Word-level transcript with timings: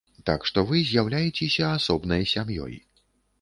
Так 0.27 0.45
што 0.49 0.63
вы 0.71 0.79
з'яўляецеся 0.91 1.67
асобнай 1.75 2.27
сям'ёй. 2.33 2.75